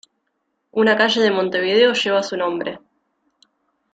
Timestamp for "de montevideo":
1.21-1.93